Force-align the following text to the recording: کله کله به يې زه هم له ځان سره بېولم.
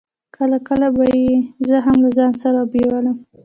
کله 0.35 0.57
کله 0.67 0.87
به 0.95 1.05
يې 1.23 1.33
زه 1.67 1.77
هم 1.85 1.97
له 2.03 2.09
ځان 2.17 2.31
سره 2.43 2.59
بېولم. 2.71 3.17